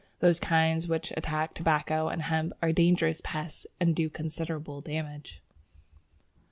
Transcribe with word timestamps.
Those 0.19 0.39
kinds 0.39 0.87
which 0.87 1.13
attack 1.15 1.53
Tobacco 1.53 2.07
and 2.07 2.23
Hemp 2.23 2.53
are 2.59 2.71
dangerous 2.71 3.21
pests 3.23 3.67
and 3.79 3.95
do 3.95 4.09
considerable 4.09 4.81
damage. 4.81 5.43